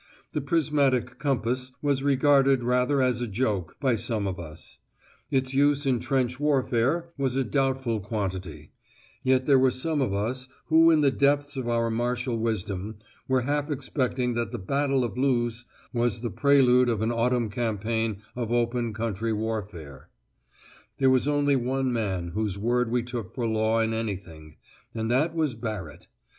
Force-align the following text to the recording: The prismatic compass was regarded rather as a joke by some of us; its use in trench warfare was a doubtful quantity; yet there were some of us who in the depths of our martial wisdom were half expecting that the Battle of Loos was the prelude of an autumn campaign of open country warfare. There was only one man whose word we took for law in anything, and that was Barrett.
The 0.33 0.41
prismatic 0.41 1.19
compass 1.19 1.71
was 1.79 2.01
regarded 2.01 2.63
rather 2.63 3.03
as 3.03 3.21
a 3.21 3.27
joke 3.27 3.75
by 3.79 3.93
some 3.95 4.25
of 4.25 4.39
us; 4.39 4.79
its 5.29 5.53
use 5.53 5.85
in 5.85 5.99
trench 5.99 6.39
warfare 6.39 7.11
was 7.19 7.35
a 7.35 7.43
doubtful 7.43 7.99
quantity; 7.99 8.71
yet 9.21 9.45
there 9.45 9.59
were 9.59 9.69
some 9.69 10.01
of 10.01 10.11
us 10.11 10.47
who 10.69 10.89
in 10.89 11.01
the 11.01 11.11
depths 11.11 11.55
of 11.55 11.67
our 11.69 11.91
martial 11.91 12.39
wisdom 12.39 12.95
were 13.27 13.41
half 13.41 13.69
expecting 13.69 14.33
that 14.33 14.51
the 14.51 14.57
Battle 14.57 15.03
of 15.03 15.19
Loos 15.19 15.65
was 15.93 16.21
the 16.21 16.31
prelude 16.31 16.89
of 16.89 17.03
an 17.03 17.11
autumn 17.11 17.51
campaign 17.51 18.23
of 18.35 18.51
open 18.51 18.95
country 18.95 19.31
warfare. 19.31 20.09
There 20.97 21.11
was 21.11 21.27
only 21.27 21.55
one 21.55 21.93
man 21.93 22.29
whose 22.29 22.57
word 22.57 22.89
we 22.89 23.03
took 23.03 23.35
for 23.35 23.45
law 23.45 23.79
in 23.79 23.93
anything, 23.93 24.55
and 24.95 25.11
that 25.11 25.35
was 25.35 25.53
Barrett. 25.53 26.07